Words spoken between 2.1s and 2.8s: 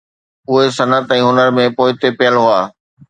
پيل هئا